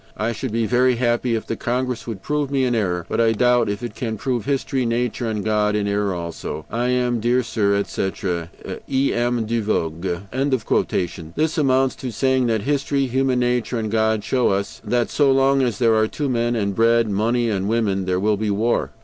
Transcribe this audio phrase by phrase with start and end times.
[0.17, 3.05] "I should be very happy if the Congress would prove me in error.
[3.07, 6.65] But I doubt if it can prove history, nature, and God in error also.
[6.71, 8.49] "I am, dear sir, etc.
[8.89, 9.13] "E.
[9.13, 9.45] M.
[9.45, 15.11] DE VOGÜÉ." This amounts to saying that history, human nature, and God show us that
[15.11, 18.37] so long as there are two men, and bread, money and a woman there will
[18.37, 18.89] be war.